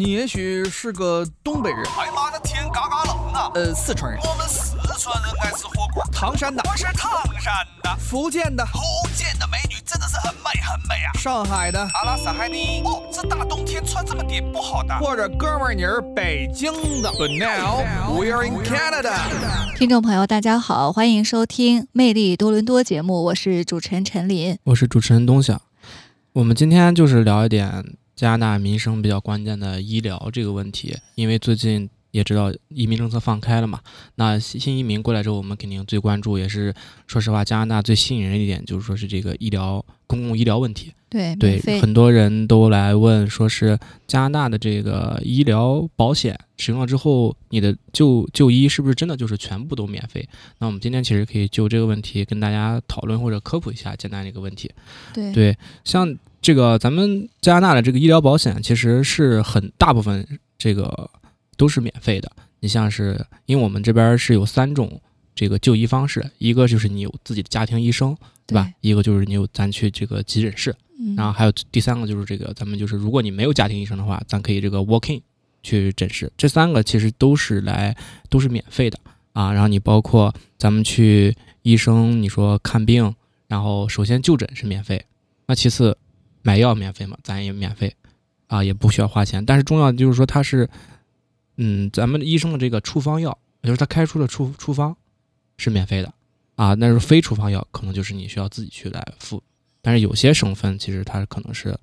[0.00, 3.50] 你也许是个东北人，哎妈的天嘎嘎冷啊！
[3.54, 6.02] 呃，四川人，我们四川人爱吃火锅。
[6.10, 8.80] 唐山的，我是唐山的，福建的，福
[9.14, 11.12] 建的美女真的是很美很美啊。
[11.18, 12.80] 上海的，阿拉斯海尼。
[12.82, 14.98] 哦，这大冬天穿这么点不好的。
[15.00, 16.72] 或者哥们儿你是北京
[17.02, 17.10] 的。
[17.10, 17.84] But now
[18.18, 19.76] we are in Canada。
[19.76, 25.60] 听众朋友，大家好，欢迎收听《魅力多伦多》节目，我是主持人陈琳，我是主持人东晓。
[26.32, 27.84] 我们今天就是聊一点
[28.20, 33.80] 加拿大民生比较关键的医疗这个问题，因为最近也知道移民政策放开了嘛，
[34.16, 36.74] 那新移民过来之后，我们肯定最关注，也是
[37.06, 40.92] 说实话，加拿大最吸引人的一点就是说是这个医疗公共医疗问题。
[41.08, 50.28] 对对，很多人都来问，说是加拿大的这个医疗保险使用了之后，你的就就医是不是真的就是全部都免费？
[50.58, 54.70] 那我们今天其实可以就这个问题跟大家讨论或者科普一下简单的一个问题。
[55.14, 60.26] 对对，像这个咱们加拿大的这个医疗保险，其实是很大部分
[60.56, 61.10] 这个
[61.56, 62.30] 都是免费的。
[62.60, 65.00] 你像是因为我们这边是有三种
[65.34, 68.70] 这个就医方式，一个就是你有自己的家庭医生，对吧？
[68.80, 70.74] 一个就是你有咱去这个急诊室。
[71.16, 75.22] 然后还有第三个就是这个，咱们就是如果你没有家庭医生的话，咱可以这个 walk in
[75.62, 76.30] 去诊室。
[76.36, 77.96] 这三个其实都是来
[78.28, 78.98] 都是免费的
[79.32, 79.50] 啊。
[79.50, 83.14] 然后你包括咱们去医生，你说看病，
[83.48, 85.02] 然后首先就诊是免费，
[85.46, 85.96] 那其次
[86.42, 87.94] 买药免费嘛，咱也免费
[88.46, 89.44] 啊，也不需要花钱。
[89.44, 90.68] 但是重要的就是说它是，
[91.56, 94.96] 嗯，咱们医生的这个处方药，也就是他开出的处处方
[95.56, 96.12] 是免费的
[96.56, 96.74] 啊。
[96.74, 99.42] 那是非处方药，可能就是你需要自己去来付。
[99.82, 101.76] 但是有些省份其实它可能是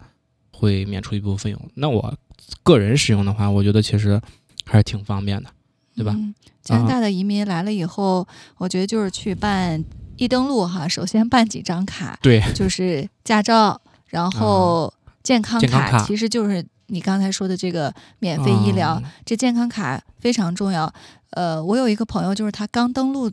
[0.51, 1.71] 会免除一部分费用。
[1.75, 2.15] 那我
[2.63, 4.21] 个人使用的话，我觉得其实
[4.65, 5.49] 还是挺方便的，
[5.95, 6.15] 对吧？
[6.61, 9.83] 加拿大的移民来了以后，我觉得就是去办
[10.15, 19.01] 一登录哈，首先办几张卡，对，就是驾照，然后健康卡，其实就是你刚才说的这个免费医疗。
[19.25, 20.91] 这健康卡非常重要。
[21.31, 23.31] 呃，我有一个朋友，就是他刚登录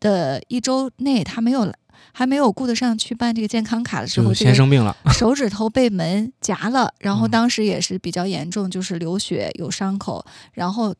[0.00, 1.72] 的一周内，他没有。
[2.12, 10.94] 还没有顾得上去办这个健康卡的时候，先生病了，手指头被门夹了，然后当时也是比较严重，就是流血有伤口，然后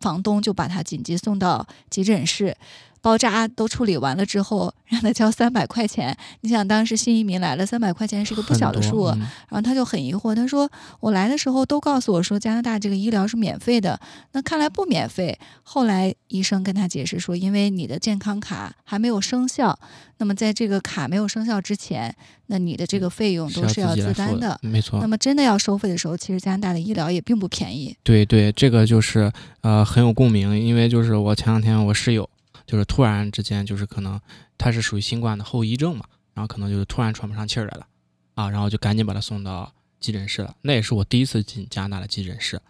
[0.00, 2.56] 房东就把他紧急送到急诊室。
[3.00, 6.16] 包扎都处理完了之后，让他交三百块钱。
[6.40, 9.16] 你想，当时新移民来了，三百块钱是个不小的数额。
[9.48, 10.68] 然后他就很疑惑，他说
[11.00, 14.00] ：“我来的时候都告诉我说加拿大这个医疗是免费的，
[14.32, 19.78] 那看来不免费。”后来医生跟他解释说：“因为你的健康卡还没有生效，
[20.18, 22.14] 那么在这个卡没有生效之前，
[22.46, 24.58] 那你的这个费用都是要自担的。
[24.62, 25.00] 没错。
[25.00, 27.96] 那么真的要收费的时候，其实加拿大的医疗也并不便宜。
[28.02, 32.28] 对对，这个就是呃很有共鸣，因为就是我前两天我室友。
[32.66, 34.20] 就是突然之间，就是可能
[34.58, 36.04] 他是属于新冠的后遗症嘛，
[36.34, 37.86] 然后可能就是突然喘不上气儿来了，
[38.34, 40.54] 啊，然后就赶紧把他送到急诊室了。
[40.62, 42.60] 那也是我第一次进加拿大的急诊室，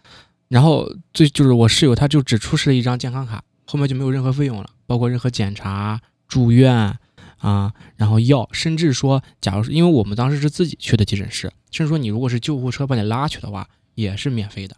[0.48, 6.98] 然后最就是我室友他就只出示了一张健康卡，后面就没有任何费用了，包括任何检查、住院
[7.38, 14.76] 啊，然后药，甚至说，假如是因为我们当时是自己去的急诊室，甚至说你如果是救护车把你拉去的话，也是免费的，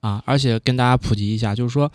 [0.00, 1.90] 啊，而且跟大家普及一下，就是说，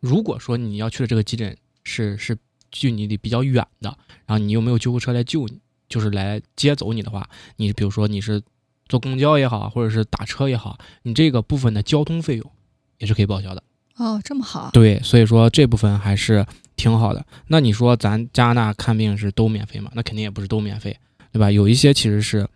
[0.00, 1.56] 如果说你要去的这个急诊。
[1.86, 2.36] 是是
[2.72, 8.42] 距离的比较远的，然后你又没有救护车来救你，就是来接走你的话，你比如说你是
[8.88, 12.50] 坐公交也好，或者是打车也好，你这个部分的交通费用
[12.98, 13.62] 也是可以报销的。
[13.94, 14.70] 哦，这么好。
[14.72, 16.44] 对，所以说这部分还是
[16.74, 17.24] 挺好的。
[17.46, 19.92] 那你说咱加拿大看病是都免费吗？
[19.94, 20.98] 那肯定也不是都免费，
[21.30, 21.50] 对吧？
[21.50, 22.48] 有一些其实是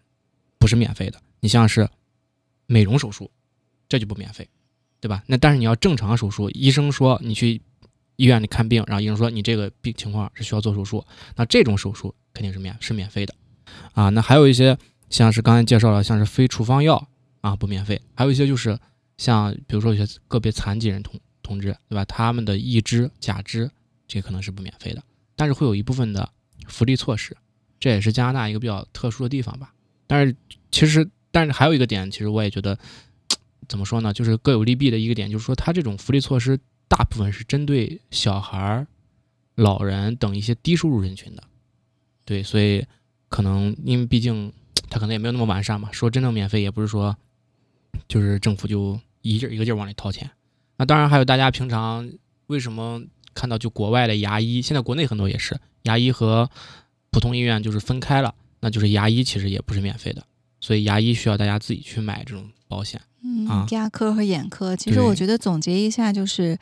[0.59, 1.19] 不是免费的。
[1.39, 1.89] 你像是
[2.67, 3.31] 美容手术，
[3.89, 4.49] 这就不免费，
[5.01, 5.23] 对吧？
[5.27, 7.63] 那但是你要正常手术，医生说你去。
[8.21, 11.03] 医院里看病，然后医生说你这个病情况是需要做手术，
[11.37, 13.35] 那这种手术肯定是免是免费的，
[13.95, 14.77] 啊，那还有一些
[15.09, 17.09] 像是刚才介绍了，像是非处方药
[17.41, 18.79] 啊不免费，还有一些就是
[19.17, 22.05] 像比如说有些个别残疾人同同志，对吧？
[22.05, 23.71] 他们的义肢、假肢，
[24.07, 25.03] 这可能是不免费的，
[25.35, 26.29] 但是会有一部分的
[26.69, 27.35] 福利措施，
[27.79, 29.73] 这也是加拿大一个比较特殊的地方吧。
[30.07, 30.37] 但是
[30.71, 32.79] 其实，但是还有一个点，其实我也觉得
[33.67, 36.61] 怎么说呢，就是各有利弊的一个点，就是说它这种福利措施。
[36.91, 38.87] 大部分是针对小孩儿、
[39.55, 41.43] 老人等一些低收入人群的，
[42.25, 42.85] 对，所以
[43.29, 44.53] 可能因为毕竟
[44.91, 45.89] 他可能也没有那么完善嘛。
[45.93, 47.17] 说真正免费也不是说
[48.09, 50.29] 就是政府就一劲儿一个劲儿往里掏钱。
[50.77, 52.11] 那当然还有大家平常
[52.49, 53.01] 为什么
[53.35, 56.51] 看到就国外的牙医，现在国内很多也是牙医和
[57.11, 60.27] 普通医院就是分开了，那就是牙医其实也不是免费的，
[60.61, 63.01] 所以牙医需要大家自己去买这种保险。
[63.23, 66.59] 嗯，牙科和眼科，其实我觉得总结一下就是，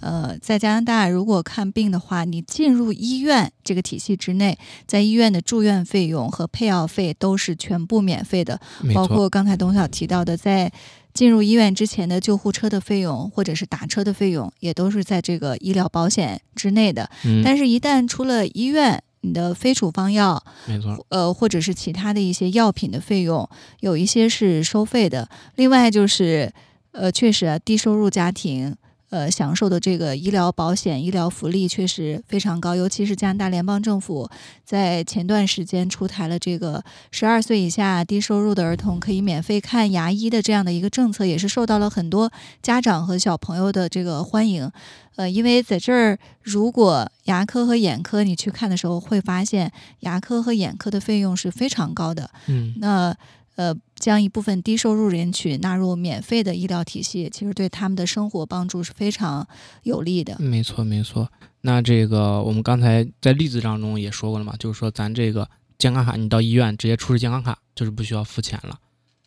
[0.00, 8.60] 呃，在加拿大如果看病的话，你进入医院这个体系之内，在医院的住院费用和配药费都是全部免费的，
[8.94, 10.70] 包括刚才董晓提到的，在
[11.14, 17.08] 进入医院之前的救护车的费用或者是打车的费用，也都是在这个医疗保险之内的。
[17.24, 23.48] 嗯，但是，一旦出了医院，你的非处方药，没错，呃，或者是其他的一些药品的费用，
[23.80, 25.28] 有一些是收费的。
[25.56, 26.52] 另外就是，
[26.92, 28.74] 呃，确实啊，低收入家庭。
[29.12, 34.26] 呃，享受的这个医疗保险、医疗福利确实非常高，尤其是加拿大联邦政府
[34.64, 42.32] 在前段时间出台了这个十二岁以下低收入的儿童可以免费看牙医的这样的一个政策，也是受到了很多
[42.62, 44.70] 家长和小朋友的这个欢迎。
[45.16, 49.70] 呃，因为在这儿，如果牙科和眼科你去看的时候，会发现
[50.00, 52.30] 牙科和眼科的费用是非常高的。
[52.46, 53.14] 嗯，那
[53.56, 59.46] 呃，将一部分低收入人群纳入免费的医疗体系，其实对他们的生活帮助是非常
[59.82, 60.36] 有利的。
[60.38, 61.30] 没错没错。
[61.60, 68.78] 那这个我们刚才在例子当中也说过了嘛，就是说咱这个健康卡，你到医院直接出示健康卡，就是不需要付钱了。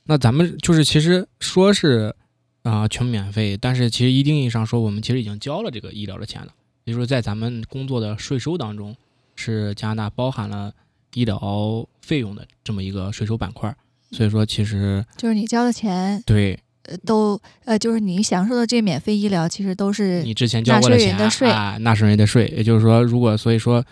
[0.04, 2.16] 那咱们就是其实说是
[2.64, 6.52] 啊、全免费，但是其实一定意义上说，我们其实已经交了这个医疗的钱了，
[6.84, 8.96] 也就是在咱们工作的税收当中，
[9.36, 10.74] 是加拿大包含了
[11.14, 13.78] 医疗费用的这么一个税收板块儿。
[14.16, 21.18] 所以说，其实就是你交的钱，对呃，都呃，就是你享受的这免费医疗，其实都是你之前交过的钱
[21.52, 22.48] 啊，纳税人的税。
[22.56, 23.84] 也就是说，如果所以说，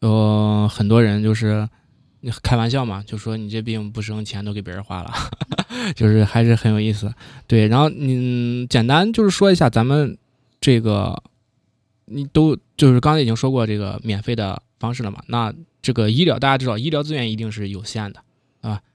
[0.00, 1.68] 呃，很多人就是
[2.40, 5.12] 开玩笑嘛，就说你这病不生钱都给别人花了，
[5.96, 7.12] 就是还是很有意思。
[7.48, 10.16] 对，然后你简单就是说一下咱们
[10.60, 11.20] 这个，
[12.04, 15.20] 你都就是刚才已经说过这个免费的方式了嘛？
[15.26, 18.20] 那这个医疗大家知道，医疗资源一定是有限的？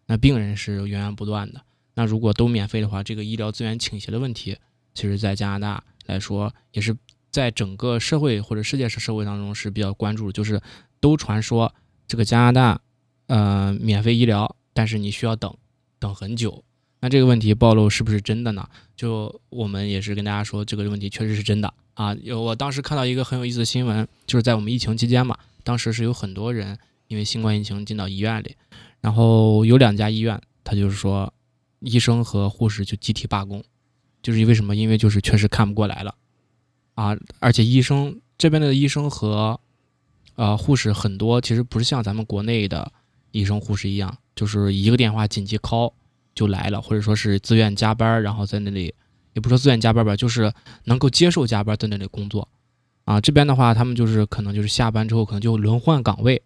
[0.10, 1.62] 那病人是源源不断的。
[1.94, 4.58] 那如果都免费的话，这个医疗资源倾斜的问题，
[4.96, 6.98] 其实在加拿大来说，也是
[7.30, 10.60] 在整个社会或者世界社会当中是比较关注的，就是
[11.00, 11.72] 都传说
[12.08, 12.82] 这个加拿大，
[13.28, 15.56] 呃，免费医疗，但是你需要等，
[16.00, 16.64] 等很久。
[17.02, 18.68] 那这个问题暴露是不是真的呢？
[18.96, 22.16] 就我们也是跟大家说，这个问题确实是真的啊。
[22.16, 26.78] 有我当时看到一个很有意思的新闻，就是在我们疫情期间嘛，当时是有很多人
[27.08, 28.56] 因为新冠疫情进到医院里，
[29.02, 31.34] 然后有两家医院，他就是说
[31.80, 33.64] 医生和护士就集体罢工，
[34.22, 34.76] 就是因为什么？
[34.76, 36.16] 因为就是确实看不过来了
[36.96, 39.60] 啊，而且医生这边的医生和
[40.36, 42.92] 呃护士很多其实不是像咱们国内的
[43.32, 45.94] 医生护士一样，就是一个电话紧急 call
[46.36, 48.94] 就来了，或者说是自愿加班，然后在那里
[49.34, 50.52] 也不说自愿加班吧，就是
[50.86, 52.48] 能够接受加班在那里工作
[53.06, 53.22] 啊。
[53.22, 56.42] 这边的话，他们就是可能就是下班之后可能就轮换岗位，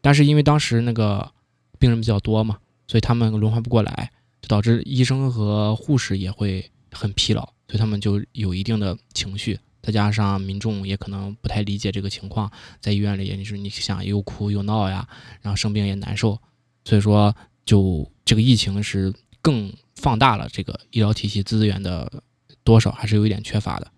[0.00, 1.32] 但是因为当时那个
[1.80, 4.12] 病人比较多嘛，所以他们轮换不过来。
[4.42, 12.50] 就导致医生和护士也会很疲劳，所以他们就有一定的情绪，再加上民众也可能不太理解这个情况，
[12.80, 15.06] 在医院里，你说你想又哭又闹呀，
[15.42, 16.38] 然后生病也难受，
[16.86, 17.36] 所以说
[17.66, 19.12] 就这个疫情是
[19.42, 22.10] 更放大了这个医疗体系资源的
[22.64, 23.92] 多少还是有一点缺乏的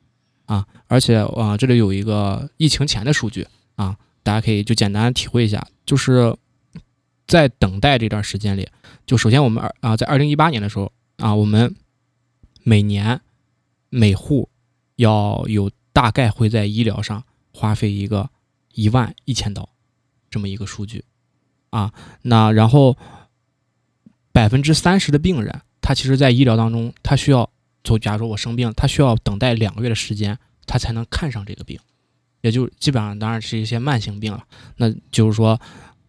[0.46, 3.46] 啊，而且啊、这里有一个疫情前的数据
[3.76, 6.36] 啊，大家可以就简单体会一下，就是
[7.32, 8.68] 在等待这段时间里。
[9.06, 11.74] 就首先我们二啊，在二零一八年的时候啊，我们
[12.62, 13.20] 每年
[13.88, 14.50] 每户
[14.96, 18.28] 要有大概会在医疗上花费一个
[18.74, 19.68] 一万一千刀
[20.30, 21.04] 这么一个数据
[21.70, 21.92] 啊。
[22.20, 22.96] 那然后
[24.30, 27.50] 百分之三十的病人，他其实在医疗当中，他需要
[27.82, 31.80] 就假如说我生病，他需要等待两个月的时间，他才能看上这个病，
[32.42, 34.44] 也就基本上当然是一些慢性病了。
[34.76, 35.60] 那就是说，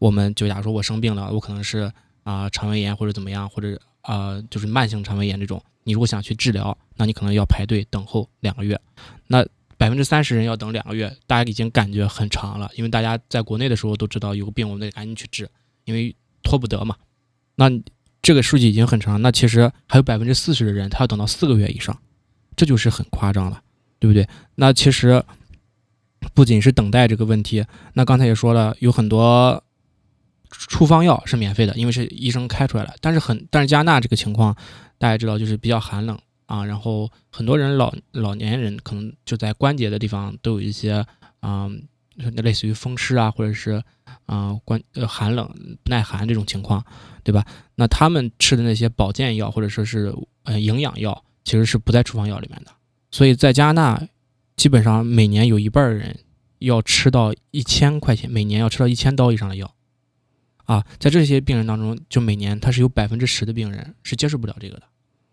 [0.03, 1.91] 我们就假如说我生病了，我可能是。
[2.25, 8.79] 啊、肠胃炎或者怎么样，或者呃，就是慢性肠胃炎这种，你如果想去治疗，那你可能要排队等候两个月。
[9.27, 9.45] 那
[9.77, 15.49] 百分之三十人要等两个月，大家已经感觉很长了，因为大家在国内的时候都知道有个病，我们得赶紧去治，
[15.83, 16.95] 因为拖不得嘛。
[17.55, 17.69] 那
[18.21, 21.99] 这个数据已经很长，那其实还有百分之四十的人，他要等到四个月以上，
[22.55, 23.61] 这就是很夸张了，
[23.99, 24.25] 对不对？
[24.55, 25.21] 那其实
[26.33, 29.61] 不仅是等待这个问题，那刚才也说了，有很多。
[30.53, 32.93] 处方药是免费的，因为是医生开出来了。
[33.01, 34.55] 但是很，但是加拿大这个情况，
[34.97, 41.05] 大家知道就是比较寒冷啊，然后很多人老老年人可能就在关节的地方都有一些
[41.39, 41.69] 啊、
[42.15, 43.83] 类似于风湿啊，或者是
[44.25, 45.47] 啊、关呃寒冷
[45.83, 46.83] 不耐寒这种情况，
[47.23, 47.45] 对吧？
[47.75, 52.71] 那他们吃的那些保健药或者说是呃营养药，其实是不在处方药里面的。
[53.11, 54.07] 所以在加拿大，
[54.55, 56.19] 基本上每年有一半人
[56.59, 59.73] 要吃到一千块钱，每年要吃到一千刀以上的药。
[60.65, 64.83] 啊，在这些病人当中，就每年他是有百分之十的病人是接受不了这个的，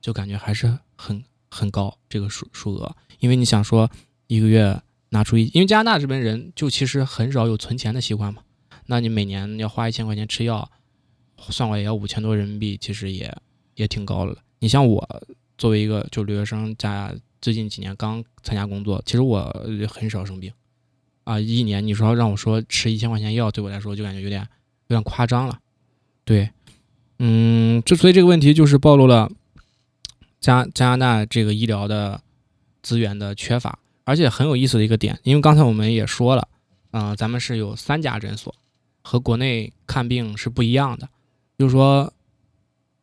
[0.01, 2.97] 就感觉还是很很高这个数数额。
[3.21, 3.91] 因为你想说
[4.27, 8.43] 一个月拿出一，因为加拿大这边人就其实很少有存钱的习惯嘛，
[8.87, 10.71] 那你每年要花一千块钱吃药，
[11.37, 13.33] 算过也要五千多人民币，其实也
[13.77, 14.37] 也挺高了。
[14.59, 15.23] 你像我
[15.57, 19.45] 作为一个就留学生加最近几年刚参加工作，其实我
[19.89, 20.53] 很少生病
[21.25, 24.47] 啊，一年你说让我说吃一千块钱药，对我来说就感觉有点
[24.91, 25.59] 有点夸张了。
[26.25, 26.51] 对，
[27.19, 29.31] 嗯，之所以这个问题就是暴露了
[30.41, 32.21] 加加拿大这个医疗的
[32.83, 36.49] 资源的缺乏，而且很有意思的一个点，因为刚才我们也说了，
[36.91, 38.55] 啊、咱们是有三家诊所，
[39.03, 41.09] 和国内看病是不一样的，
[41.59, 42.13] 就是说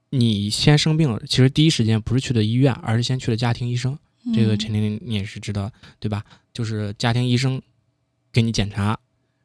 [0.09, 3.97] 你先生病了，其实第一时间不是去的医院，而是先去了家庭医生。
[4.33, 6.23] 这个嗯陈琳你也是知道，对吧？
[6.51, 7.61] 就是家庭医生
[8.33, 8.99] 给你检查，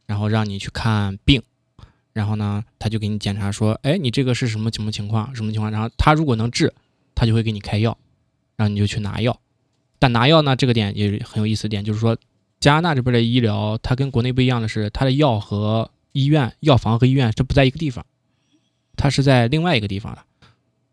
[0.07, 1.41] 然后让你去看病，
[2.13, 5.71] 然后呢，他就给你检查说，哎，你这个是什么什么情况，什么情况？
[5.71, 6.73] 然后他如果能治，
[7.15, 7.97] 他就会给你开药，
[8.57, 9.41] 然后你就去拿药。
[9.99, 12.17] 但拿药呢，这个点也很有意思点，就是说
[12.61, 18.05] 加拿大这边的医疗，它跟国内不一样的是，它的药和医院、药房和医院是不在一个地方，
[18.97, 20.23] 它是在另外一个地方的。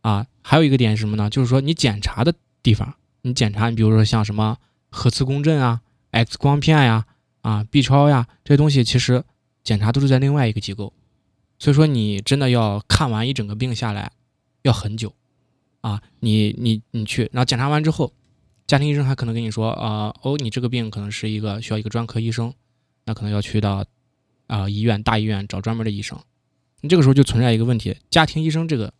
[0.01, 1.29] 啊，还有一个点是什么呢？
[1.29, 2.33] 就是说你检查的
[2.63, 4.57] 地方，你检查，你比如说像什么
[4.89, 7.05] 核磁共振啊、X 光片呀、
[7.41, 9.23] 啊 B 超呀这些东西，其实
[9.61, 10.93] 检查都是在另外一个机构，
[11.59, 14.13] 所以说你真的要看完一整个病下来，
[14.63, 15.13] 要很久
[15.81, 16.01] 啊。
[16.21, 18.13] 你你你去，然后检查完之后，
[18.65, 22.53] 家庭医生还可能跟你说啊、哦，你这个病可能是一个需要一个专科医生，
[23.05, 23.85] 那可能要去到
[24.47, 26.17] 啊、医院大医院找专门的医生。
[26.81, 28.93] 你这个时候就存在一个问题，家庭医生这个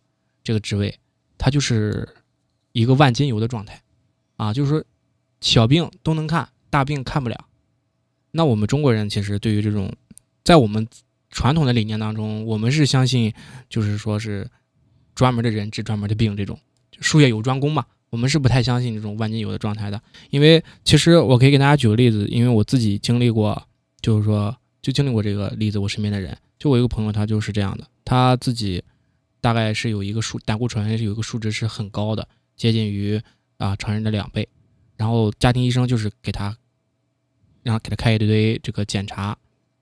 [0.44, 0.98] 这个职位，
[1.38, 2.06] 它就是
[2.72, 3.82] 一个万金油的状态
[4.36, 4.84] 啊，就是说
[5.40, 7.46] 小病都能看，大病看不了。
[8.32, 9.92] 那我们中国人其实对于这种，
[10.44, 10.86] 在我们
[11.30, 13.32] 传统的理念当中，我们是相信，
[13.68, 14.50] 就是说是
[15.14, 16.58] 专门的人治专门的病这种，
[17.00, 17.86] 术业有专攻嘛。
[18.10, 23.68] 我们是不太相信这种万金油的状态的，因为其实我可以给大家举个例子，因为我自己经历过，
[24.02, 28.82] 就是说就经历过这个例子，我身边的人，就我一个朋友，他就是这样的，他自己
[29.40, 33.22] 大概是有一个数胆固醇是有一个数值是很高的，接近于
[33.58, 34.48] 啊、成人的两倍，
[34.96, 36.56] 然后家庭医生就是给他，
[37.62, 39.38] 然后给他开一堆这个检查，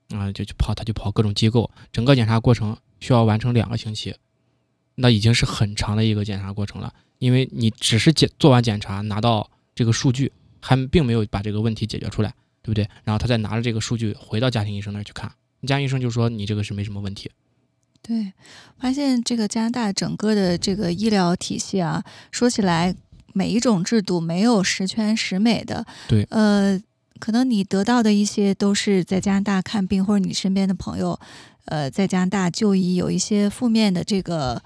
[0.09, 4.15] 啊、就去跑，他就跑各种机构，整个检查过程需要完成两个星期，
[4.95, 12.89] 那已经是很长的一个检查过程了，因为你只是检做完检查拿到这个数据，还并没有把这个问题解决出来，对不对？
[13.03, 15.31] 然后他再拿着这个数据回到家庭医生那儿去看，
[15.67, 17.31] 家庭医生就说你这个是没什么问题，
[18.01, 18.33] 对，
[18.79, 22.95] 发现这个加拿大整个的这个医疗体系啊，说起来
[23.33, 25.85] 每一种制度没有十全十美的。
[26.07, 26.81] 对呃，
[27.19, 31.19] 可能你得到的一些都是在加拿大看病，或者你身边的朋友，
[31.65, 34.61] 呃，在加拿大就医有一些负面的这个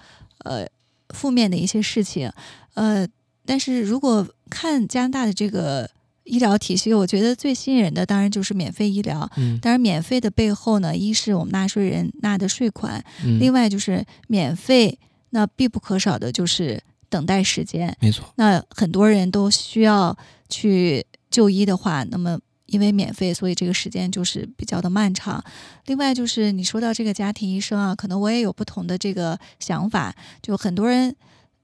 [0.46, 0.66] 呃
[1.10, 2.32] 负面的一些事情，
[2.76, 3.08] 呃，
[3.46, 5.90] 但是如果看加拿大的这个
[6.24, 9.30] 医疗体系，我觉得最吸引人的当然就是免费医疗。
[9.36, 14.98] 嗯当然，免费的背后呢，一是我们纳税人纳的税款，嗯，另外就是免费，
[15.32, 17.94] 那必不可少的就是等待时间。
[18.00, 20.18] 没错，那很多人都需要
[20.48, 25.44] 去就医的话，那么因为免费，所以这个时间就是比较的漫长。
[25.88, 31.16] 另外就是你说到这个家庭医生啊，可能我也有不同的这个想法，就很多人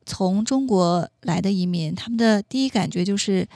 [0.07, 3.47] 从中国来的移民，他们的第一感觉就是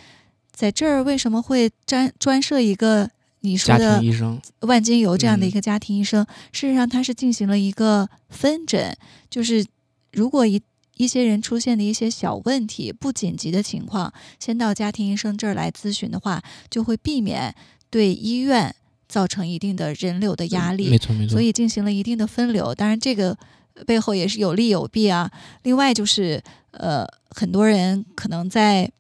[0.51, 3.09] 在这儿为什么会专专设一个
[3.41, 8.95] 你说家的庭医生，万金油这样的嗯一个家庭医生，事实上他是进行了一个分诊，
[9.31, 9.65] 就是
[10.11, 10.61] 如果一
[10.97, 17.53] 一些人出现的一些小问题、不紧急的情况，先到家庭医生这儿来咨询的话，就会避免
[17.89, 18.75] 对医院
[19.09, 20.89] 造成一定的人流的压力。
[20.89, 22.75] 没错没错，所以进行了一定的分流。
[22.75, 23.35] 当然，这个
[23.87, 25.31] 背后也是有利有弊啊。
[25.63, 28.91] 另外就是，呃，很多人可能在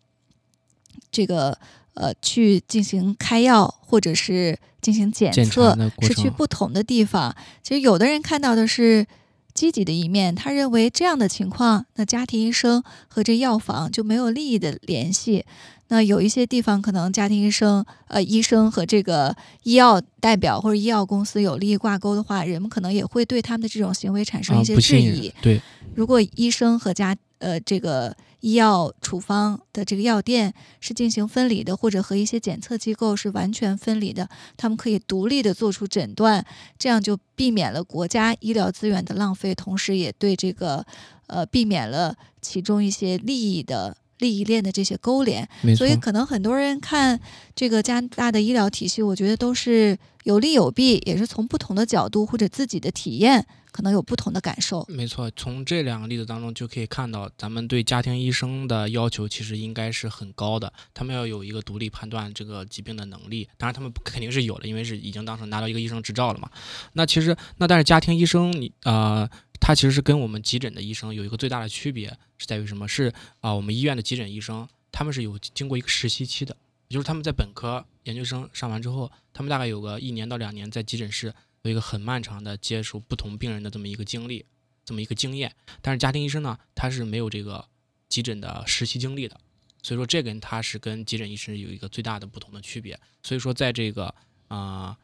[1.11, 1.55] 这个
[1.93, 7.35] 呃去进行开药或者是进行检检测是去，不同的地方。
[7.61, 9.05] 其实有的人看到的是。
[9.53, 15.45] 积极的一面，他认为这样的情况，那家庭医生和这药房就没有利益的联系。
[15.89, 25.61] 那有一些地方可能家庭医生、呃医生和这个医药代表或者医药公司有利益挂钩的话，人们可能也会对他们的这种行为产生啊一些质疑。，对，
[25.93, 36.45] 如果医生和家呃这个医药处方的这个药店是进行分离的，或者和一些检测机构是完全分离的，他们可以独立的做出诊断，
[36.77, 40.85] 这样就避免了国家医疗资源的浪费，同时也对这个
[41.27, 43.95] 呃避免了其中一些利益的。
[44.23, 47.19] 利益链的这些勾连，所以，可能很多人看
[47.53, 54.85] 这个加拿大的医疗体系，我觉得都是有利有弊，也是从不同的角度或者自己的体验，可能有不同的感受。
[54.87, 63.49] 没错，从这两个例子当中就可以看到，咱们对家庭医生的要求其实应该是很高的，他们要有一个独立判断这个疾病的能力。
[63.57, 66.49] 当然，他们肯定是有的，因为是已经当成拿到一个医生执照了嘛。
[66.93, 69.29] 那其实，那但是家庭医生你呃，
[69.65, 72.85] 它其实是跟我们急诊的医生有一个最大的区别是在于什么？
[72.85, 76.53] 是啊，我们医院的急诊医生他们是有经过一个实习期的，
[76.89, 84.45] 也就是他们在本科、研究生上完之后，他们大概有个一年到两年在急诊室有一个很漫长的接触不同病人的这么一个经历，
[84.83, 85.55] 这么一个经验。
[85.81, 87.65] 但是家庭医生呢，他是没有这个
[88.09, 89.39] 急诊的实习经历的，
[89.81, 92.99] 所以说这跟他是跟急诊医生有一个最大的不同的区别。
[93.23, 94.13] 所以说在这个
[94.49, 94.97] 啊、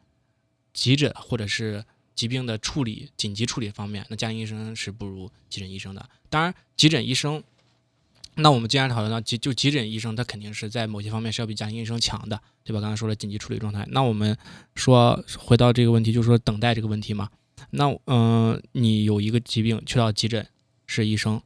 [0.74, 1.82] 急诊或者是
[2.14, 6.08] 疾病的处理、紧急处理方面，那家庭医生是不如急诊医生的。
[6.28, 7.42] 当然，急诊医生，
[8.34, 12.80] 那我们既然讨论到急，就急诊医生，他肯定是在某些方面是要比家庭医生强的，对吧？
[12.80, 14.36] 刚才说了紧急处理状态，那我们
[14.74, 17.30] 说回到这个问题，就是说等待这个问题嘛。
[17.70, 20.46] 那嗯、你有一个疾病去到急诊
[20.86, 21.40] 是医生，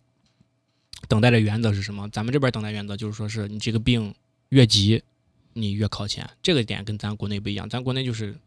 [1.08, 2.08] 等待的原则是什么？
[2.10, 4.14] 咱们这边等待原则就是说是你这个病
[4.50, 5.02] 越急，
[5.52, 6.28] 你越靠前。
[6.42, 8.38] 这个点跟咱国内不一样，咱国内就是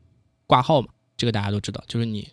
[0.45, 2.29] 挂号嘛，这个大家都知道，就是你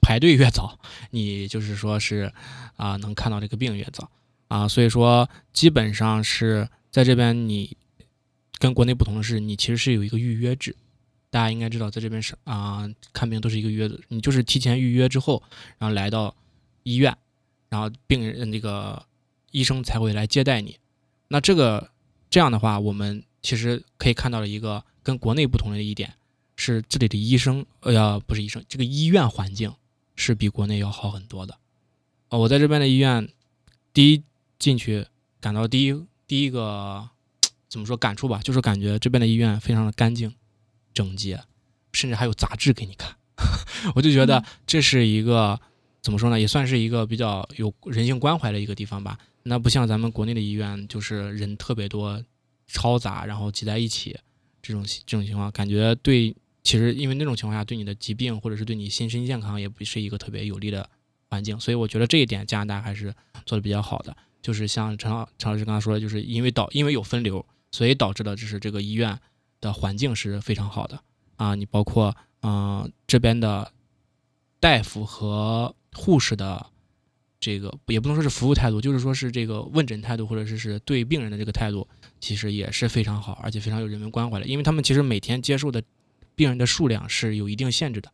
[0.00, 0.78] 排队越早，
[1.10, 2.32] 你就是说是
[2.76, 4.10] 啊、能看到这个病越早
[4.46, 7.76] 啊，所以说基本上是在这边你
[8.58, 10.76] 跟国内不同的是，你其实是有一个预约制。
[11.30, 15.42] 大家应该知道，在这边是啊、看病都是一个约的，你就是提前预约之后，
[15.76, 16.34] 然后来到
[16.84, 17.14] 医院，
[17.68, 19.04] 然后病人那个
[19.50, 20.78] 医生才会来接待你。
[21.28, 21.90] 那这个
[22.30, 26.14] 这样的话，我们其实可以看到了一个跟国内不同的一点，
[26.60, 29.72] 是这里的医生，呃，呀不是医生，这个医院环境
[30.16, 31.56] 是比国内要好很多的。
[32.30, 33.28] 呃，我在这边的医院，
[33.94, 34.24] 第一
[34.58, 35.06] 进去
[35.40, 37.08] 感到第一第一个
[37.68, 40.34] 怎么说感触吧，就是感觉这边的医院非常的干净、
[40.92, 41.40] 整洁，
[41.92, 43.16] 甚至还有杂志给你看。
[43.94, 45.58] 我就觉得嗯这是一个
[46.02, 49.16] 怎么说呢，也算是一个比较有人性关怀的一个地方吧。
[49.44, 52.20] 那不像咱们国内的医院，就是人特别多、
[52.68, 54.18] 嘈杂，然后挤在一起，
[54.60, 60.88] 这种这种情况，感觉对，其实因为那种情况下，对你的疾病或者是对你心身健康也不是一个特别有利的
[61.28, 61.58] 环境。
[61.58, 63.14] 所以我觉得这一点加拿大还是
[63.46, 64.16] 做的比较好的。
[64.40, 69.18] 就是像陈老陈老师刚才说的，就是因为导因为有分流，所以导致了就是这个医院
[69.60, 71.02] 的环境是非常好的
[71.36, 71.54] 啊。
[71.54, 73.72] 你包括嗯、这边的
[74.60, 76.64] 大夫和护士的
[77.40, 81.86] 这个也不能说是服务态度，就是说是这个问诊态度，或者是是对病人的这个态度，
[82.20, 84.46] 其实也是非常好，而且非常有人文关怀的。
[84.46, 85.82] 因为他们其实每天接受的
[86.38, 88.08] 病人的数量是有一定限制的，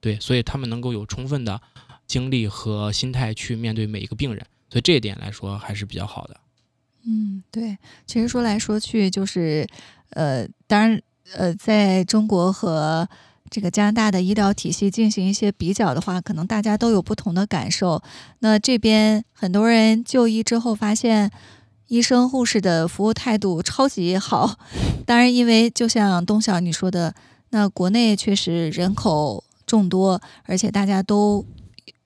[0.00, 1.60] 对，所以他们能够有充分的
[2.08, 6.40] 精力和心态去面对每一个病人，所以这一点来说还是比较好的。
[7.04, 9.64] 嗯，对，其实说来说去就是，
[10.10, 11.00] 呃，当然，
[11.34, 13.08] 呃，在中国和
[13.48, 18.02] 这个加拿大的医疗体系进行一些比较的话，可能大家都有不同的感受。
[18.40, 21.30] 那这边很多人就医之后发现，
[21.86, 24.58] 医生护士的服务态度超级好。
[25.06, 27.14] 当然，因为就像东晓你说的，
[27.52, 31.44] 那国内确实人口众多，而且大家都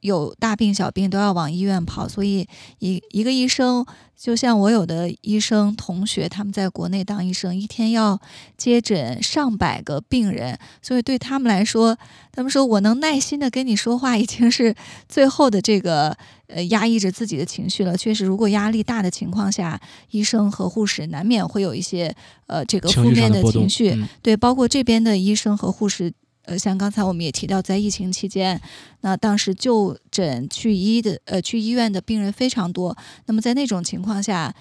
[0.01, 2.47] 有大病小病都要往医院跑，所以
[2.79, 3.85] 一一个医生。
[4.17, 8.19] 就像我有的医生同学，他们在国内当医生，一天要
[8.57, 11.99] 接诊上百个病人，所以对他们来说，
[12.33, 14.75] 他们说我能耐心的跟你说话，已经是
[15.07, 17.95] 最后的这个呃压抑着自己的情绪了。
[17.95, 19.79] 确实，如果压力大的情况下，
[20.11, 23.91] 医生和护士难免会有一些呃这个负面的情绪。
[23.91, 26.11] 嗯对，包括这边的医生和护士，
[26.47, 28.61] 呃，像刚才我们也提到，在疫情期间，
[29.03, 32.97] 那当时就诊去医的，呃，去医院的病人非常多。
[33.27, 34.55] 那么在那种情况下，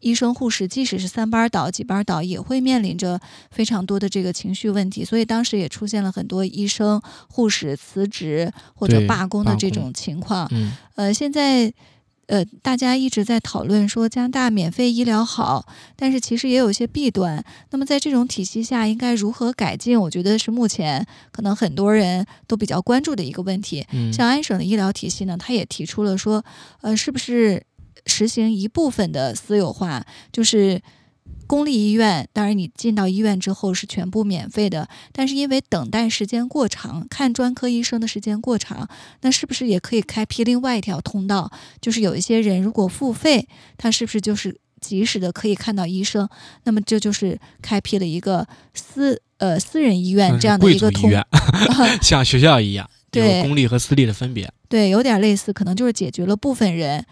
[0.00, 3.20] 医生、护士即使是三班倒、几班倒，也会面临着
[3.50, 5.04] 非常多的这个情绪问题。
[5.04, 10.46] 所以当时也出现了很多医生、护士辞职或者罢工的这种情况。
[10.52, 11.72] 嗯，呃，现在
[12.26, 17.44] 呃，大家一直在讨论说加拿大免费医疗好，但是其实也有一些弊端。
[17.70, 20.00] 那么在这种体系下，应该如何改进？
[20.00, 23.86] 我觉得是目前可能很多人都比较关注的一个问题。
[23.92, 26.44] 嗯像安省的医疗体系呢，他也提出了说，
[26.80, 27.62] 呃，是不是
[28.06, 30.80] 实行一部分的私有化，就是。
[31.46, 38.88] 公立医院，当然你进到医院之后是全部免费的，但是因为等待时间过长，看专科医生的时间过长，
[39.20, 41.50] 那是不是也可以开辟另外一条通道？
[41.80, 43.46] 就是有一些人如果付费，
[43.78, 46.28] 他是不是就是及时的可以看到医生？
[46.64, 51.24] 那么这就是开辟了一个私呃私人医院这样的一个通，族医院，
[52.02, 54.52] 像学校一样，对公立和私立的分别。
[54.68, 57.06] 对，有点类似，可能就是解决了部分人。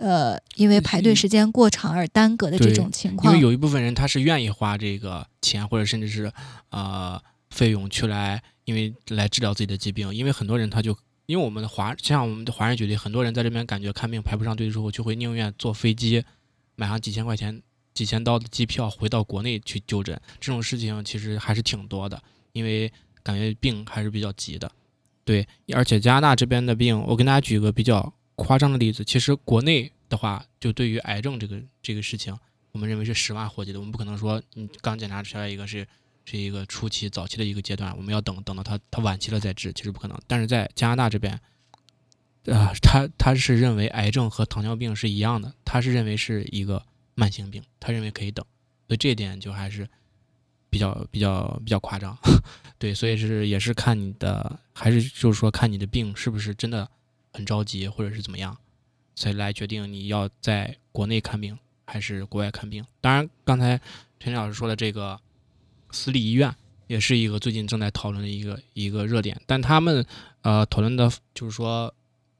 [0.00, 6.32] 呃，因为排队时间过长而耽搁的这种情况，因为有一部分人他是愿意花这个钱，或者甚至是
[6.70, 10.14] 呃费用去来，因为来治疗自己的疾病。
[10.14, 16.24] 因为很多人他就因为我们的华，像我们的华人举例，很多人在这边感觉看病排不上队之后，就会宁愿坐飞机
[16.76, 17.60] 买上几千块钱、
[17.92, 20.18] 几千刀的机票回到国内去就诊。
[20.38, 22.92] 这种事情其实还是挺多的，因为
[23.24, 24.70] 感觉病还是比较急的。
[25.24, 32.38] 对，而且加拿大这边的病，我跟大家举个比较夸张的例子，其实国内的话，就对于癌症这个这个事情，
[32.70, 35.84] 我们认为是十万火急的，我们不可能说你刚检查出来一个是
[36.24, 40.16] 是一个初期早期的一个阶段，我们要等等到它它晚期了再治，其实不可能。
[40.28, 41.34] 但是在加拿大这边，
[42.46, 48.46] 啊、他他是认为癌症和糖尿病是一样的，他是认为是一个慢性病，他认为可以等，
[48.86, 49.88] 所以这一点就还是
[50.70, 52.16] 比较比较比较夸张，
[52.78, 56.88] 对，所以是也是看你的，还是就是说看你的病是不是真的
[57.38, 58.58] 很着急，或者是怎么样，
[59.14, 62.84] 所以来决定你要在国内看病还是国外看病。
[63.00, 63.80] 当然，刚才
[64.18, 65.20] 陈老师说的这个
[65.92, 66.52] 私立医院
[66.88, 70.04] 也是一个最近正在讨论的一个一个热点，但他们
[70.42, 71.94] 呃讨论的就是说，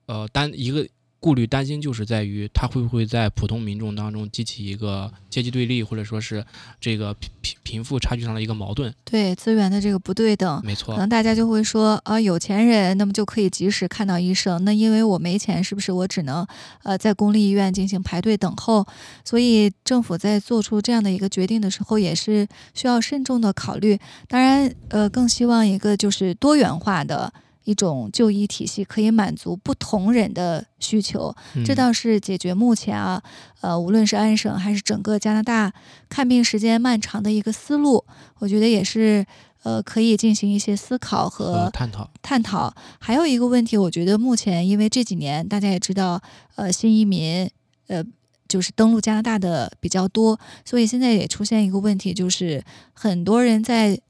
[0.06, 0.84] 呃单一个
[1.20, 6.44] 顾虑担心就是在于它会不会在普通民众当中激起一个阶级对立，或者说是
[6.81, 8.94] 这个贫贫贫富差距上的一个矛盾。
[9.04, 16.46] 对资源的这个不对等，没错可，能大家就会说啊，有钱人那么就可以及时看到医生，那因为我没钱，是不是我只能
[16.85, 18.87] 呃在公立医院进行排队等候？
[19.24, 23.98] 所以政府在做出这样的一个决定的时候，也是需要慎重的考虑。
[24.28, 27.33] 当然，呃，更希望一个就是多元化的。
[27.68, 33.22] 一种就医体系可以满足不同人的需求，这嗯倒是解决目前啊，
[33.61, 35.70] 呃，无论是安省还是整个加拿大
[36.09, 38.02] 看病时间漫长的一个思路，
[38.38, 39.26] 我觉得也是
[39.64, 42.11] 呃可以进行一些思考和和探讨。
[42.22, 42.74] 探讨。
[42.98, 46.18] 还有一个问题，我觉得目前因为这几年大家也知道，
[46.57, 47.50] 呃，新移民
[47.88, 48.02] 呃
[48.48, 54.00] 就是登陆加拿大的比较多，所以现在也出现一个问题，就是很多人在。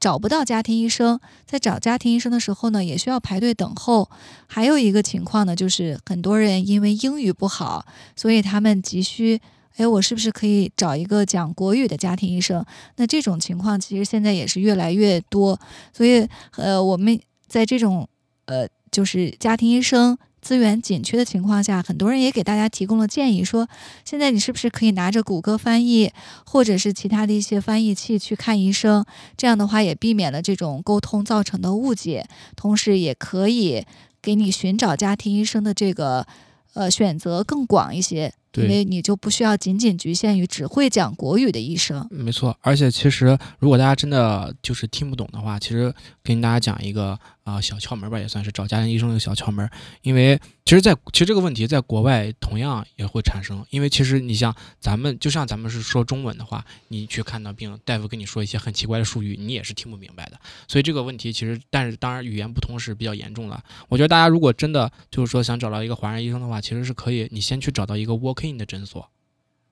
[0.00, 4.08] 找不到家庭医生，在找家庭医生的时候呢，也需要排队等候。
[4.46, 7.84] 还有一个情况呢，就是很多人因为英语不好，
[8.14, 9.40] 所以他们急需，
[9.76, 12.64] 哎，我是不是可以找一个讲国语的家庭医生？
[12.96, 15.58] 那这种情况其实现在也是越来越多，
[15.92, 18.08] 所以呃，我们在这种
[18.46, 23.68] 呃，就是家庭医生资源紧缺的情况下，很多人也给大家提供了建议，说
[24.04, 26.10] 现在你是不是可以拿着谷歌翻译
[26.46, 29.04] 或者是其他的一些翻译器去看医生？
[29.36, 33.84] 这样的话也避免了这种沟通造成的误解，同时也可以
[34.22, 36.26] 给你寻找家庭医生的这个
[36.74, 42.06] 呃选择更广一些，因为你就不需要仅仅局限于只会讲国语的医生。
[42.10, 49.68] 没错，而且其实如果大家真的就是听不懂的话，其实跟大家讲一个啊、小窍门吧，也算是找家庭医生的小窍门。
[50.02, 60.38] 因为其实在，其实这个问题在国外同样也会产生，因为其实你像咱们，就像咱们是说中文的话，你去看到病，大夫跟你说一些很奇怪的术语，你也是听不明白的。
[60.68, 63.62] 所以这个问题其实，但是当然语言不通是比较严重的。
[63.88, 69.08] 我觉得大家如果真的就是说想找到一个华人医生的话，其实是可以，你先去找到一个 walk-in 的诊所。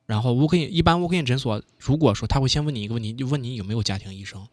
[0.06, 4.46] 然后 walk-in 一般 walk-in 诊所，如果说他会先问你一个问题，就问你有没有家庭医生，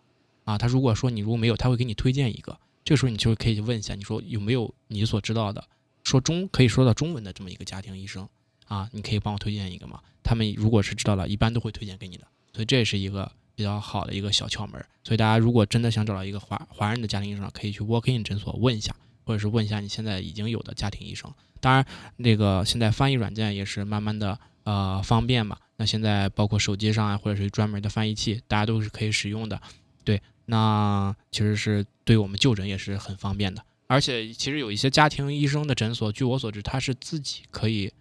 [0.45, 5.63] 啊，他如果说你如果没有，他会给你推荐一个，这个时候你就可以问一下，你说有没有你所知道的
[6.03, 8.27] 说中可以说到中文的这么一个家庭医生
[8.67, 9.99] 啊，你可以帮我推荐一个吗？
[10.21, 14.83] 他们如果是知道了，一般都会推荐给你的，所以这也是一个比较好的一个小窍门。
[15.03, 21.33] 所以大家如果真的想找到一个华华人的家庭医生，可以去 walk-in 诊所问一下，或者是问一下你现在已经有的家庭医生。
[21.59, 21.85] 当然，
[22.17, 25.57] 那个现在翻译软件也是慢慢的呃方便嘛。
[25.77, 29.61] 那现在包括手机上啊，或者是专门的翻译器，大家都是可以使用的。
[30.03, 33.63] 对，那其实是对我们就诊也是很方便的。
[33.87, 37.91] 而且其实有一些家庭医生的诊所，据我所知，他是自己可以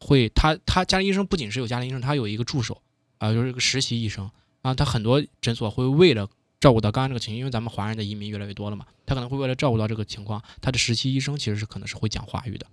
[0.00, 2.80] 会他他家庭医生不仅是有家庭医生，他有一个助手
[3.18, 4.30] 啊、就是一个实习医生
[4.62, 4.74] 啊。
[4.74, 12.66] 他很多诊所会为了照顾到刚刚这个情况，因为咱们华人的移民越来越多了嘛，他可能会为了照顾到这个情况，他的实习医生其实是可能是会讲华语的。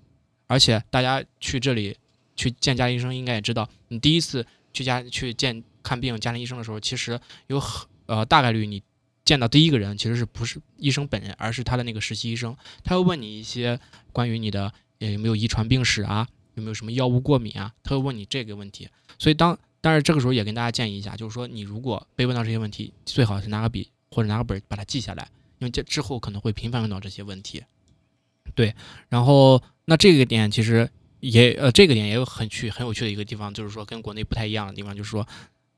[0.47, 1.97] 而且大家去这里
[2.35, 8.81] 去见家庭医生，应该也知道，你第一次去家去见看病家庭医生的时候，其实有很呃大概率你
[9.25, 13.79] 见到第一个人其实是不是医生本人，而是他的那个实习医生，他会问你一些
[14.11, 18.89] 关于你的呃有没有遗传病史啊，有没有什么药物过敏啊，他会问你这个问题。
[19.17, 27.63] 所以当但是这个时候也跟大家建议一下，就是说你如果被问到这些问题，最好是拿个笔或者拿个本把它记下来，因为这之后可能会频繁问到这些问题。
[28.55, 28.75] 对，
[29.09, 30.89] 然后那这个点其实
[31.21, 35.25] 也呃，这个点也有很趣很有趣的一个地方，就是说跟国内不太一样的地方，就是说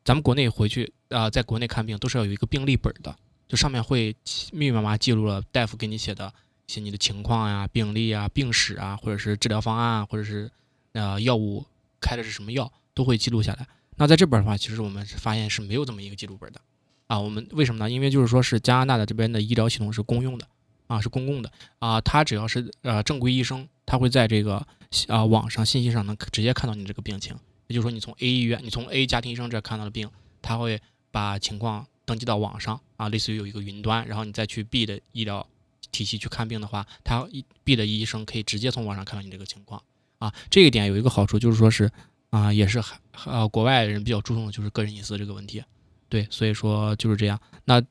[0.04, 3.16] 咱们国内回去啊、在国内看病都是要有一个病历本的，
[3.48, 4.16] 就上面会
[4.52, 6.34] 密密麻麻记录了大夫给你写的
[6.68, 10.52] 一些你的情况呀、病历啊、病史啊，或者是治疗方案啊，或者是
[10.94, 11.66] 呃药物
[12.00, 13.68] 开的是什么药，都会记录下来。
[13.98, 16.60] 那在这边的话，其实我们发现是没有这么一个记录本的
[17.08, 17.20] 啊。
[17.20, 17.90] 我们为什么呢？
[17.90, 20.48] 因为就是说是加拿大的这边的医疗系统是公用的
[20.88, 22.02] 啊，是公共的啊。
[22.02, 24.66] 他只要是呃正规医生，他会在这个
[25.08, 27.36] 啊网上信息上能直接看到你这个病情。
[27.68, 30.10] 也就是说，你从 A 医院，你从 A 家庭医生这看到的病，
[30.42, 30.80] 他会
[31.10, 35.46] 把情况登记到网上啊，类似于有一个云端，然后你再去 B 的医疗
[35.92, 37.28] 体系去看病的话，他
[37.64, 39.82] B 的医生可以直接从网上看到你这个情况
[40.20, 40.34] 啊。
[40.50, 41.92] 这一点有一个好处就是说是
[42.30, 45.64] 啊，也是还呃国外人比较注重的就是个人隐私这个问题，
[46.10, 47.40] 对，所以说就是这样。
[47.64, 47.82] 那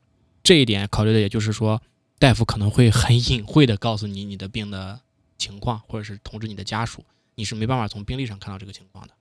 [0.43, 1.81] 这一点考虑的也就是说，
[2.19, 5.01] 大夫可能会很隐晦的告诉你你的病的
[5.37, 9.13] 情况，或者是通知你的家属，你是没办法从病历上看到这个情况的。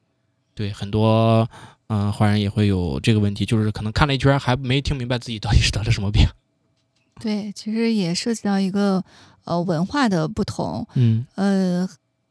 [0.54, 1.48] 对，很多
[1.88, 6.26] 嗯、华人也会有这个问题，就是可能看了一圈还没听明白自己到底是得了什么病。
[7.20, 9.04] 对，其实也涉及到一个
[9.44, 10.86] 呃文化的不同。
[10.94, 11.88] 嗯呃，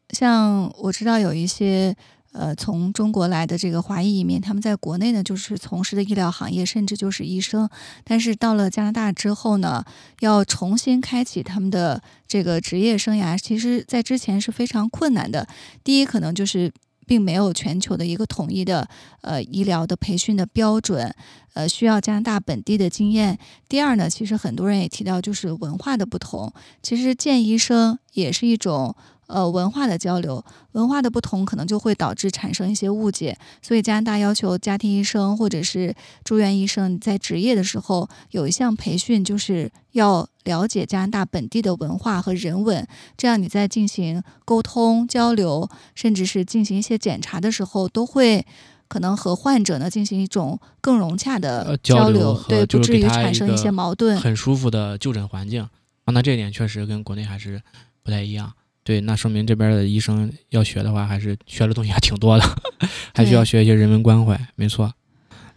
[0.10, 1.96] 像我知道有一些
[2.34, 7.70] 呃从中国来的这个华裔移民，他们在国内呢就是从事的医疗行业，甚至就是医生，
[8.04, 9.86] 但是到了加拿大之后呢，
[10.20, 15.48] 要重新开启他们的这个职业生涯，其实在之前是非常困难的。
[15.84, 16.74] 第一，可能就是。
[17.06, 18.88] 并没有全球的一个统一的
[19.22, 21.14] 呃医疗的培训的标准，
[21.54, 23.38] 呃，需要加拿大本地的经验。
[23.68, 28.96] 第二呢，其实很多人也提到就是文化的不同，其实见医生也是一种
[29.34, 33.38] 呃文化的交流，文化的不同可能就会导致产生一些误解。
[33.62, 35.94] 所以加拿大要求家庭医生或者是
[36.24, 48.46] 住院医生在执业的时候有一项培训，就是要了解加拿大本地的文化和人文，这样你在进行沟通交流，甚至是进行一些检查的时候，都会。
[48.90, 54.16] 可能和患者呢进行一种更融洽的呃交流流，对，不至于产生一些矛盾。
[54.22, 55.64] 很舒服的就诊环境
[56.04, 57.60] 啊，那这一点确实跟国内还是
[58.04, 58.54] 不太一样。
[58.84, 62.44] 对，那说明这边的医生要学的话，还是学的东西还挺多的，
[63.16, 64.40] 还需要学一些人文关怀。
[64.56, 64.94] 没错，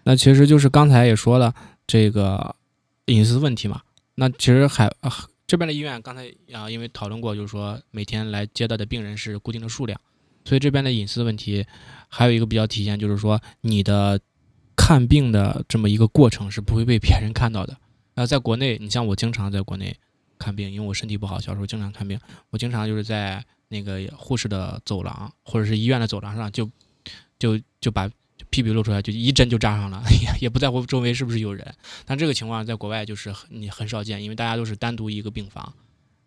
[0.05, 1.53] 那其实就是刚才也说了
[1.87, 2.55] 这个
[3.07, 3.83] 隐私问题嘛。
[4.15, 5.13] 那其实还、啊、
[5.47, 10.01] 这边的医院刚才啊，因为讨论过，就是说每天来接待的病人是固定的数量，
[10.45, 11.67] 所以这边的隐私问题
[12.09, 14.21] 还有一个比较体现，就是说你的
[14.77, 17.77] 看病的这么一个过程是不会被别人看到的。
[18.15, 19.95] 那，在国内，你像我经常在国内
[20.39, 22.19] 看病，因为我身体不好，小时候经常看病，
[22.51, 26.71] 我经常就是在那个护士的走廊或者是医院的走廊上就
[27.39, 28.09] 就就把
[28.51, 31.75] 屁屁露出来，就一针就扎上了， 也也不在乎周围是不是有人。
[32.05, 35.73] 但这个情况在国外就是很你很少见，因为大家都是单独一个病房。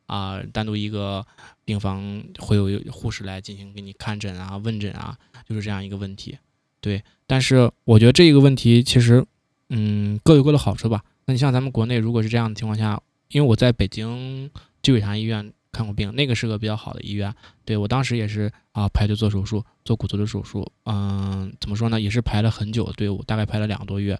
[0.06, 1.24] 啊，单独一个
[1.63, 5.15] 病房会有护士来进行给你看诊啊、问诊啊，
[5.48, 6.36] 就是这样一个问题。
[6.82, 9.24] 对，但是我觉得这一个问题其实，
[9.69, 11.04] 嗯，各有各的好处吧。
[11.26, 14.50] 那你像咱们国内，如果是这样的情况下，因为我在北京
[14.82, 17.34] 积水潭医院看过病，那个是个比较好的医院。
[17.65, 20.70] 对我当时也是啊，排队做手术，做骨头的手术。
[20.86, 24.20] 嗯，怎么说呢，也是排了很久的队伍，大概排了两个多月。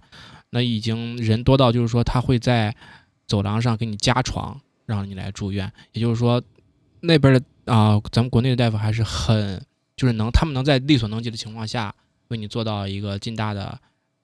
[0.50, 2.76] 那已经人多到就是说他会在
[3.28, 4.60] 走廊上给你加床。
[4.90, 6.42] 让你来住院，也就是说，
[7.02, 9.64] 那边的啊、咱们国内的大夫还是很，
[9.96, 11.94] 就是能他们能在力所能及的情况下，
[12.30, 13.80] 为你做到一个尽大的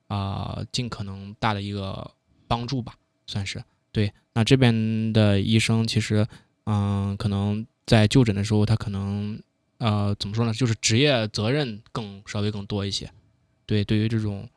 [0.07, 2.09] 啊、尽可能大的一个
[2.47, 2.95] 帮助吧，
[3.27, 3.63] 算是
[3.95, 4.11] 对。
[4.33, 6.27] 那这边的医生其实，
[6.65, 9.41] 嗯、可能在就诊的时候，他可能
[9.77, 13.09] 呃怎么说呢，就是职业责任更稍微更多一些。
[13.65, 14.49] 对，对于这种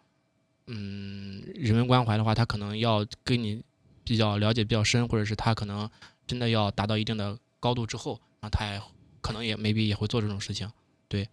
[0.66, 3.62] 嗯人文关怀的话，他可能要跟你。
[4.08, 5.86] 比较了解比较深，或者是他可能
[6.26, 8.80] 真的要达到一定的高度之后，啊，他也
[9.20, 10.66] 可能也 maybe 也会做这种事情。
[11.08, 11.28] 对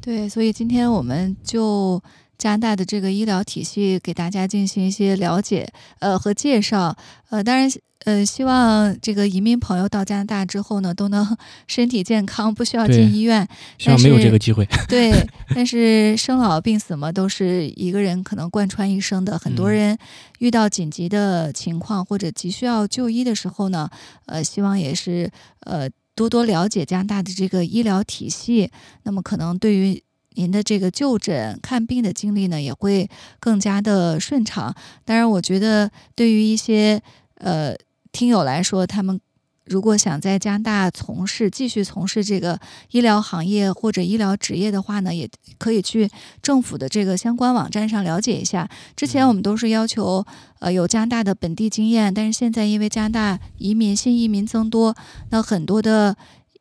[0.00, 2.02] 对，所以今天我们就
[2.38, 5.68] 加拿大的这个医疗体系给大家进行一些了解，
[6.00, 6.96] 呃和介绍，
[7.30, 7.70] 呃，当然，
[8.04, 13.46] 呃，希望这个移民朋友到加拿大之后呢，都能 身体健康，不需要进医院。
[13.78, 14.66] 希望没有这个机会。
[14.88, 15.12] 对，
[15.54, 19.38] 但是生老病死嘛，都是一个人可能贯穿一生的。
[19.38, 19.98] 很多嗯人
[20.38, 23.90] 遇到紧急的情况或者急需要就医的时候呢，
[24.26, 28.70] 呃，希望也是呃多多了解加拿大的这个医疗体系，
[29.02, 30.00] 那么可能对于
[30.36, 34.74] 您的这个就诊看病的经历呢，也会更加的顺畅。
[35.04, 37.02] 当然，我觉得对于一些
[37.38, 37.74] 呃
[38.12, 39.20] 听友来说，他们
[39.64, 42.60] 如果想在加拿大从事继续从事这个
[42.92, 46.08] 医疗行业或者医疗职业的话呢，也可以去
[46.40, 48.68] 政府的这个相关网站上了解一下。
[48.94, 50.24] 之前我们都是要求
[50.60, 54.94] 呃有加拿大的本地经验，但是现在因为加拿大移民新移民增多，
[55.30, 56.16] 那很多的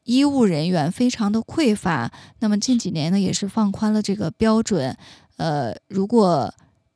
[0.05, 2.11] 医务人员非常的匮乏。
[2.39, 4.95] 那么近几年呢，也是放宽了这个标准。
[5.37, 6.51] 呃，如果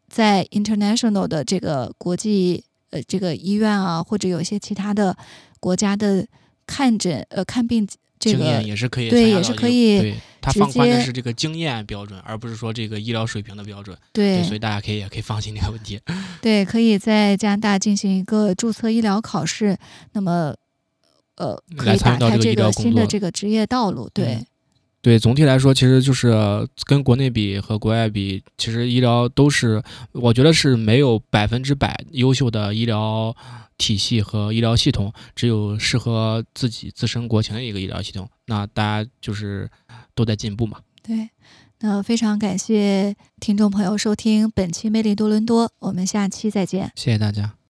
[0.08, 5.16] 在 international 的这个国际呃这个医院啊，或者有些其他的
[5.60, 6.26] 国家的
[6.66, 7.86] 看诊呃看病
[8.18, 13.98] 这经个验也是可以对也是可以对他直放宽的接是这个经验标准，而不是说这个医疗水平的标准。
[14.14, 16.00] 对所以大家可以也可以放心这个问题。
[16.42, 19.78] 对，可以在加拿大进行一个注册医疗考试，
[20.14, 20.56] 那么
[21.40, 24.08] 呃可以来参与到这个打开这个新的这个职业道路。
[24.14, 24.46] 对，嗯
[25.02, 26.34] 对，总体来说，其实就是
[26.86, 33.34] 跟国内比和国外比，其实医疗都是，我觉得是没有百分之百优秀的医疗
[33.78, 38.30] 体系和医疗系统，只有适合自己自身国情的一个医疗系统。
[38.48, 39.70] 那大家就是
[40.14, 40.80] 都在进步嘛。
[41.02, 41.30] 对，
[41.80, 46.92] 那非常感谢听众朋友收听本期《魅力多伦多》，我们下期再见。
[46.96, 47.59] 谢谢大家。